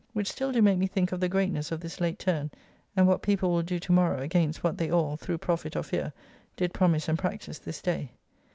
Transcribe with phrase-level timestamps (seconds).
[0.13, 2.49] Which still do make me think of the greatness of this late turn,
[2.97, 6.11] and what people will do tomorrow against what they all, through profit or fear,
[6.55, 8.09] did promise and practise this day.